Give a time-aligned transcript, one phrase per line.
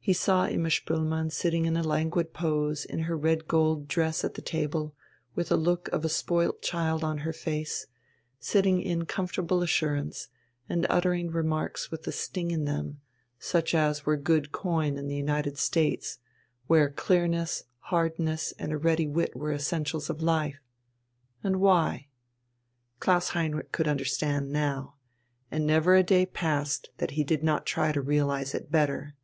[0.00, 4.32] He saw Imma Spoelmann sitting in a languid pose in her red gold dress at
[4.36, 4.96] the table,
[5.34, 7.86] with a look as of a spoilt child on her face;
[8.40, 10.28] sitting in comfortable assurance,
[10.66, 13.02] and uttering remarks with a sting in them,
[13.38, 16.18] such as were good coin in the United States,
[16.68, 20.62] where clearness, hardness, and a ready wit were essentials of life.
[21.44, 22.08] And why?
[22.98, 24.94] Klaus Heinrich could understand now,
[25.50, 29.14] and never a day passed that he did not try to realize it better.